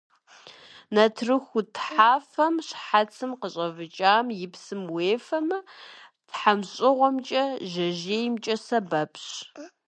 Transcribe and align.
Нартыху 0.93 1.61
тхъафэм, 1.73 2.55
щхьэцым 2.67 3.31
къыщӀэвыкӀам 3.39 4.27
и 4.45 4.47
псым 4.51 4.81
уефэмэ, 4.93 5.59
тхьэмщӀыгъумкӀэ, 6.27 7.43
жьэжьеймкӀэ 7.71 8.55
сэбэпщ. 8.65 9.25